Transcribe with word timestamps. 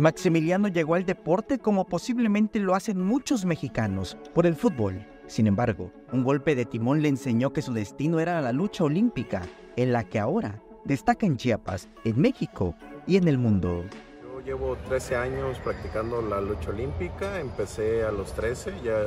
Maximiliano 0.00 0.68
llegó 0.68 0.94
al 0.94 1.04
deporte 1.04 1.58
como 1.58 1.86
posiblemente 1.86 2.58
lo 2.58 2.74
hacen 2.74 3.04
muchos 3.04 3.44
mexicanos, 3.44 4.16
por 4.32 4.46
el 4.46 4.56
fútbol. 4.56 5.06
Sin 5.26 5.46
embargo, 5.46 5.92
un 6.10 6.24
golpe 6.24 6.54
de 6.54 6.64
timón 6.64 7.02
le 7.02 7.08
enseñó 7.08 7.52
que 7.52 7.60
su 7.60 7.74
destino 7.74 8.18
era 8.18 8.40
la 8.40 8.52
lucha 8.52 8.84
olímpica, 8.84 9.42
en 9.76 9.92
la 9.92 10.04
que 10.04 10.18
ahora 10.18 10.62
destaca 10.86 11.26
en 11.26 11.36
Chiapas, 11.36 11.90
en 12.04 12.18
México 12.18 12.74
y 13.06 13.18
en 13.18 13.28
el 13.28 13.36
mundo. 13.36 13.84
Yo 14.22 14.40
llevo 14.40 14.78
13 14.88 15.16
años 15.16 15.58
practicando 15.58 16.22
la 16.22 16.40
lucha 16.40 16.70
olímpica, 16.70 17.38
empecé 17.38 18.02
a 18.02 18.10
los 18.10 18.32
13, 18.32 18.72
ya 18.82 19.02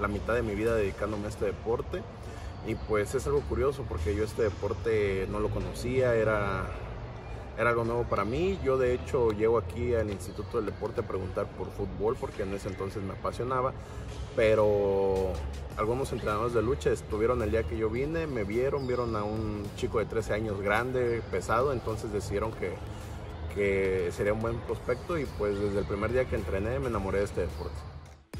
la 0.00 0.08
mitad 0.08 0.32
de 0.32 0.40
mi 0.40 0.54
vida 0.54 0.74
dedicándome 0.74 1.26
a 1.26 1.28
este 1.28 1.44
deporte. 1.44 2.00
Y 2.66 2.74
pues 2.74 3.14
es 3.14 3.26
algo 3.26 3.42
curioso 3.42 3.84
porque 3.86 4.16
yo 4.16 4.24
este 4.24 4.44
deporte 4.44 5.28
no 5.30 5.40
lo 5.40 5.50
conocía, 5.50 6.14
era 6.14 6.64
era 7.58 7.70
algo 7.70 7.84
nuevo 7.84 8.04
para 8.04 8.24
mí. 8.24 8.58
Yo 8.64 8.78
de 8.78 8.94
hecho 8.94 9.32
llego 9.32 9.58
aquí 9.58 9.94
al 9.94 10.10
Instituto 10.10 10.58
del 10.58 10.66
Deporte 10.66 11.00
a 11.00 11.06
preguntar 11.06 11.46
por 11.46 11.68
fútbol 11.70 12.16
porque 12.18 12.44
en 12.44 12.54
ese 12.54 12.68
entonces 12.68 13.02
me 13.02 13.12
apasionaba, 13.12 13.72
pero 14.36 15.32
algunos 15.76 16.12
entrenadores 16.12 16.54
de 16.54 16.62
lucha 16.62 16.90
estuvieron 16.90 17.42
el 17.42 17.50
día 17.50 17.64
que 17.64 17.76
yo 17.76 17.90
vine, 17.90 18.26
me 18.28 18.44
vieron, 18.44 18.86
vieron 18.86 19.16
a 19.16 19.24
un 19.24 19.64
chico 19.76 19.98
de 19.98 20.06
13 20.06 20.34
años 20.34 20.60
grande, 20.60 21.20
pesado, 21.32 21.72
entonces 21.72 22.12
decidieron 22.12 22.52
que, 22.52 22.74
que 23.54 24.12
sería 24.12 24.32
un 24.32 24.40
buen 24.40 24.56
prospecto 24.60 25.18
y 25.18 25.24
pues 25.24 25.58
desde 25.58 25.80
el 25.80 25.84
primer 25.84 26.12
día 26.12 26.24
que 26.26 26.36
entrené 26.36 26.78
me 26.78 26.86
enamoré 26.86 27.18
de 27.18 27.24
este 27.24 27.40
deporte. 27.42 27.97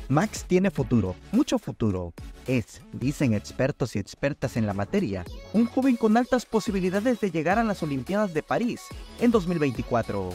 Max 0.08 0.46
tiene 0.48 0.70
futuro, 0.70 1.14
mucho 1.32 1.58
futuro. 1.58 2.14
Es, 2.46 2.80
dicen 2.94 3.34
expertos 3.34 3.94
y 3.94 3.98
expertas 3.98 4.56
en 4.56 4.64
la 4.64 4.72
materia, 4.72 5.22
un 5.52 5.66
joven 5.66 5.96
con 5.96 6.16
altas 6.16 6.46
posibilidades 6.46 7.20
de 7.20 7.30
llegar 7.30 7.58
a 7.58 7.64
las 7.64 7.82
Olimpiadas 7.82 8.32
de 8.32 8.42
París 8.42 8.80
en 9.20 9.30
2024. 9.30 10.30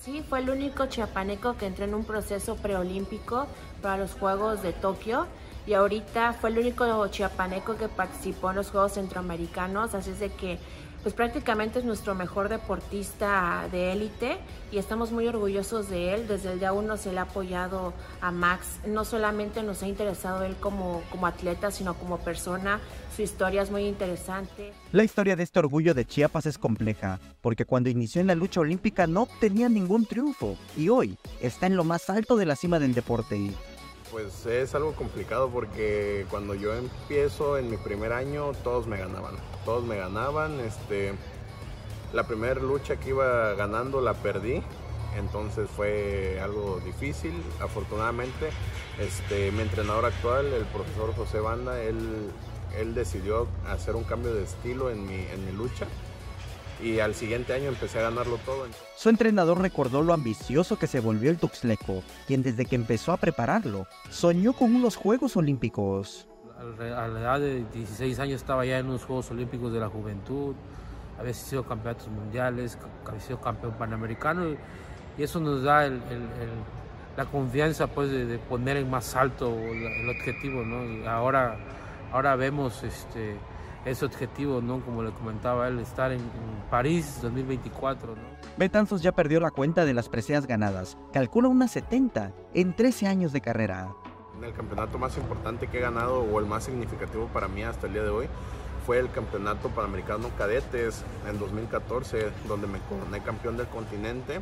Sí, 0.00 0.24
fue 0.26 0.40
el 0.40 0.48
único 0.48 0.86
chiapaneco 0.86 1.58
que 1.58 1.66
entró 1.66 1.84
en 1.84 1.94
un 1.94 2.04
proceso 2.04 2.56
preolímpico 2.56 3.46
para 3.82 3.98
los 3.98 4.14
Juegos 4.14 4.62
de 4.62 4.72
Tokio 4.72 5.26
y 5.66 5.74
ahorita 5.74 6.32
fue 6.32 6.50
el 6.50 6.58
único 6.58 7.06
chiapaneco 7.08 7.76
que 7.76 7.88
participó 7.88 8.50
en 8.50 8.56
los 8.56 8.70
Juegos 8.70 8.94
Centroamericanos, 8.94 9.94
así 9.94 10.10
es 10.10 10.20
de 10.20 10.30
que 10.30 10.58
pues 11.02 11.14
prácticamente 11.14 11.80
es 11.80 11.84
nuestro 11.84 12.14
mejor 12.14 12.48
deportista 12.48 13.68
de 13.72 13.92
élite 13.92 14.38
y 14.70 14.78
estamos 14.78 15.10
muy 15.10 15.26
orgullosos 15.26 15.88
de 15.88 16.14
él. 16.14 16.28
Desde 16.28 16.52
el 16.52 16.60
día 16.60 16.72
uno 16.72 16.96
se 16.96 17.12
le 17.12 17.18
ha 17.18 17.22
apoyado 17.22 17.92
a 18.20 18.30
Max. 18.30 18.78
No 18.86 19.04
solamente 19.04 19.64
nos 19.64 19.82
ha 19.82 19.88
interesado 19.88 20.44
él 20.44 20.54
como, 20.60 21.02
como 21.10 21.26
atleta, 21.26 21.72
sino 21.72 21.94
como 21.94 22.18
persona. 22.18 22.80
Su 23.16 23.22
historia 23.22 23.62
es 23.62 23.70
muy 23.70 23.86
interesante. 23.86 24.72
La 24.92 25.02
historia 25.02 25.34
de 25.34 25.42
este 25.42 25.58
orgullo 25.58 25.92
de 25.92 26.04
Chiapas 26.04 26.46
es 26.46 26.56
compleja, 26.56 27.18
porque 27.40 27.64
cuando 27.64 27.90
inició 27.90 28.20
en 28.20 28.28
la 28.28 28.36
lucha 28.36 28.60
olímpica 28.60 29.08
no 29.08 29.22
obtenía 29.22 29.68
ningún 29.68 30.06
triunfo 30.06 30.56
y 30.76 30.88
hoy 30.88 31.18
está 31.40 31.66
en 31.66 31.76
lo 31.76 31.82
más 31.82 32.08
alto 32.10 32.36
de 32.36 32.46
la 32.46 32.54
cima 32.54 32.78
del 32.78 32.94
deporte. 32.94 33.50
Pues 34.12 34.44
es 34.44 34.74
algo 34.74 34.92
complicado 34.92 35.48
porque 35.48 36.26
cuando 36.28 36.54
yo 36.54 36.74
empiezo 36.74 37.56
en 37.56 37.70
mi 37.70 37.78
primer 37.78 38.12
año 38.12 38.52
todos 38.62 38.86
me 38.86 38.98
ganaban, 38.98 39.36
todos 39.64 39.84
me 39.84 39.96
ganaban, 39.96 40.60
este, 40.60 41.14
la 42.12 42.26
primera 42.26 42.60
lucha 42.60 42.96
que 42.96 43.08
iba 43.08 43.54
ganando 43.54 44.02
la 44.02 44.12
perdí, 44.12 44.62
entonces 45.16 45.66
fue 45.70 46.38
algo 46.42 46.78
difícil, 46.84 47.32
afortunadamente 47.62 48.50
este, 49.00 49.50
mi 49.50 49.62
entrenador 49.62 50.04
actual, 50.04 50.52
el 50.52 50.66
profesor 50.66 51.14
José 51.16 51.40
Banda, 51.40 51.82
él, 51.82 52.30
él 52.78 52.94
decidió 52.94 53.46
hacer 53.66 53.96
un 53.96 54.04
cambio 54.04 54.34
de 54.34 54.44
estilo 54.44 54.90
en 54.90 55.06
mi, 55.06 55.24
en 55.32 55.46
mi 55.46 55.52
lucha 55.52 55.86
y 56.82 57.00
al 57.00 57.14
siguiente 57.14 57.52
año 57.54 57.68
empecé 57.68 58.00
a 58.00 58.02
ganarlo 58.02 58.38
todo. 58.38 58.66
Su 58.96 59.08
entrenador 59.08 59.60
recordó 59.60 60.02
lo 60.02 60.12
ambicioso 60.12 60.78
que 60.78 60.86
se 60.86 61.00
volvió 61.00 61.30
el 61.30 61.38
Tuxleco, 61.38 62.02
quien 62.26 62.42
desde 62.42 62.64
que 62.64 62.76
empezó 62.76 63.12
a 63.12 63.16
prepararlo, 63.16 63.86
soñó 64.10 64.52
con 64.52 64.74
unos 64.74 64.96
Juegos 64.96 65.36
Olímpicos. 65.36 66.26
A 66.58 67.08
la 67.08 67.20
edad 67.20 67.40
de 67.40 67.64
16 67.72 68.18
años 68.20 68.40
estaba 68.40 68.64
ya 68.64 68.78
en 68.78 68.86
unos 68.86 69.04
Juegos 69.04 69.30
Olímpicos 69.30 69.72
de 69.72 69.80
la 69.80 69.88
Juventud, 69.88 70.54
había 71.18 71.34
sido 71.34 71.64
campeonatos 71.64 72.08
mundiales, 72.08 72.78
había 73.06 73.20
sido 73.20 73.40
campeón 73.40 73.72
panamericano 73.74 74.50
y, 74.50 74.58
eso 75.18 75.40
nos 75.40 75.62
da 75.62 75.90
la 77.16 77.24
confianza 77.30 77.86
pues 77.86 78.10
de, 78.10 78.38
poner 78.38 78.78
en 78.78 78.90
más 78.90 79.14
alto 79.14 79.54
el, 79.58 80.08
objetivo, 80.08 80.64
¿no? 80.64 80.84
Y 80.84 81.04
ahora, 81.06 81.58
ahora 82.12 82.34
vemos 82.34 82.82
este, 82.82 83.36
ese 83.84 84.04
objetivo, 84.04 84.60
¿no? 84.60 84.80
Como 84.80 85.02
le 85.02 85.10
comentaba 85.12 85.68
él, 85.68 85.78
estar 85.78 86.12
en, 86.12 86.20
París 86.70 87.18
2024, 87.20 88.14
¿no? 88.14 88.22
Betanzos 88.56 89.02
ya 89.02 89.12
perdió 89.12 89.40
la 89.40 89.50
cuenta 89.50 89.84
de 89.84 89.94
las 89.94 90.08
preseas 90.08 90.46
ganadas, 90.46 90.96
calcula 91.12 91.48
unas 91.48 91.70
70 91.72 92.32
en 92.54 92.74
13 92.74 93.06
años 93.06 93.32
de 93.32 93.40
carrera. 93.40 93.94
El 94.42 94.52
campeonato 94.54 94.98
más 94.98 95.16
importante 95.18 95.68
que 95.68 95.78
he 95.78 95.80
ganado 95.80 96.20
o 96.20 96.40
el 96.40 96.46
más 96.46 96.64
significativo 96.64 97.26
para 97.28 97.48
mí 97.48 97.62
hasta 97.62 97.86
el 97.86 97.92
día 97.92 98.02
de 98.02 98.08
hoy 98.08 98.26
fue 98.86 98.98
el 98.98 99.10
campeonato 99.10 99.68
panamericano 99.68 100.30
cadetes 100.36 101.04
en 101.28 101.38
2014, 101.38 102.30
donde 102.48 102.66
me 102.66 102.78
coroné 102.80 103.20
campeón 103.20 103.56
del 103.56 103.68
continente 103.68 104.40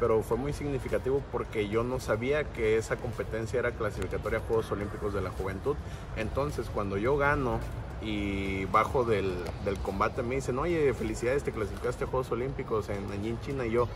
pero 0.00 0.22
fue 0.22 0.36
muy 0.36 0.52
significativo 0.52 1.22
porque 1.32 1.68
yo 1.68 1.82
no 1.82 2.00
sabía 2.00 2.44
que 2.44 2.78
esa 2.78 2.96
competencia 2.96 3.58
era 3.58 3.72
clasificatoria 3.72 4.38
a 4.38 4.42
Juegos 4.42 4.70
Olímpicos 4.70 5.12
de 5.12 5.20
la 5.20 5.30
Juventud. 5.30 5.76
Entonces, 6.16 6.70
cuando 6.72 6.98
yo 6.98 7.16
gano 7.16 7.58
y 8.02 8.64
bajo 8.66 9.04
del, 9.04 9.34
combate, 9.82 10.22
me 10.22 10.36
dicen, 10.36 10.58
oye, 10.58 10.92
felicidades, 10.94 11.42
te 11.42 11.52
clasificaste 11.52 12.04
a 12.04 12.06
Juegos 12.06 12.30
Olímpicos 12.30 12.88
en 12.88 13.08
Nanjing, 13.08 13.40
China, 13.40 13.66
y 13.66 13.72
yo, 13.72 13.88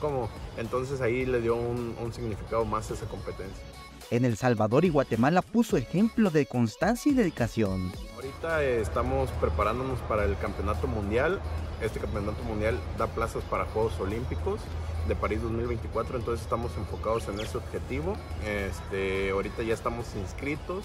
¿cómo? 0.00 0.28
Entonces 0.56 1.00
ahí 1.00 1.24
le 1.24 1.40
dio 1.40 1.56
un, 1.56 1.94
un 2.02 2.12
significado 2.12 2.64
más 2.64 2.90
a 2.90 2.94
esa 2.94 3.06
competencia. 3.06 3.62
En 4.10 4.24
El 4.24 4.36
Salvador 4.36 4.84
y 4.84 4.90
Guatemala 4.90 5.42
puso 5.42 5.76
ejemplo 5.76 6.30
de 6.30 6.46
constancia 6.46 7.10
y 7.10 7.14
dedicación. 7.14 7.90
Ahorita 8.14 8.62
estamos 8.62 9.30
preparándonos 9.40 9.98
para 10.00 10.24
el 10.24 10.38
Campeonato 10.38 10.86
Mundial. 10.86 11.40
Este 11.82 11.98
Campeonato 11.98 12.42
Mundial 12.44 12.78
da 12.98 13.08
plazas 13.08 13.42
para 13.44 13.64
Juegos 13.64 13.98
Olímpicos 13.98 14.60
de 15.08 15.14
París 15.14 15.42
2024, 15.42 16.18
entonces 16.18 16.42
estamos 16.42 16.72
enfocados 16.76 17.28
en 17.28 17.40
ese 17.40 17.58
objetivo. 17.58 18.16
Este, 18.44 19.30
ahorita 19.30 19.62
ya 19.62 19.74
estamos 19.74 20.06
inscritos. 20.16 20.84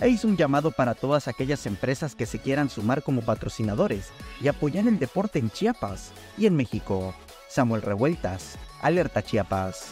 E 0.00 0.08
hizo 0.08 0.28
un 0.28 0.36
llamado 0.36 0.70
para 0.70 0.94
todas 0.94 1.26
aquellas 1.26 1.64
empresas 1.66 2.14
que 2.14 2.26
se 2.26 2.38
quieran 2.38 2.68
sumar 2.68 3.02
como 3.02 3.22
patrocinadores 3.22 4.10
y 4.42 4.48
apoyar 4.48 4.86
el 4.86 4.98
deporte 4.98 5.38
en 5.38 5.50
Chiapas 5.50 6.12
y 6.36 6.46
en 6.46 6.54
México. 6.54 7.14
Samuel 7.48 7.82
Revueltas, 7.82 8.58
Alerta 8.82 9.22
Chiapas. 9.22 9.88